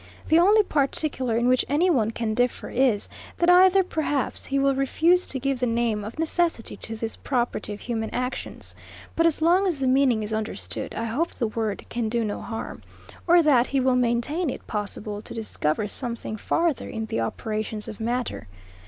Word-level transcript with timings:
The 0.29 0.39
only 0.39 0.63
particular 0.63 1.37
in 1.37 1.47
which 1.47 1.63
any 1.69 1.87
one 1.91 2.09
can 2.09 2.33
differ, 2.33 2.69
is, 2.71 3.07
that 3.37 3.51
either, 3.51 3.83
perhaps, 3.83 4.45
he 4.45 4.57
will 4.57 4.73
refuse 4.73 5.27
to 5.27 5.37
give 5.37 5.59
the 5.59 5.67
name 5.67 6.03
of 6.03 6.17
necessity 6.17 6.75
to 6.77 6.95
this 6.95 7.15
property 7.17 7.71
of 7.71 7.81
human 7.81 8.09
actions: 8.09 8.73
But 9.15 9.27
as 9.27 9.43
long 9.43 9.67
as 9.67 9.79
the 9.79 9.85
meaning 9.85 10.23
is 10.23 10.33
understood, 10.33 10.95
I 10.95 11.05
hope 11.05 11.35
the 11.35 11.45
word 11.49 11.85
can 11.89 12.09
do 12.09 12.23
no 12.25 12.41
harm: 12.41 12.81
Or 13.27 13.43
that 13.43 13.67
he 13.67 13.79
will 13.79 13.95
maintain 13.95 14.49
it 14.49 14.65
possible 14.65 15.21
to 15.21 15.35
discover 15.35 15.87
something 15.87 16.35
farther 16.35 16.89
in 16.89 17.05
the 17.05 17.19
operations 17.19 17.87
of 17.87 17.99
matter. 17.99 18.47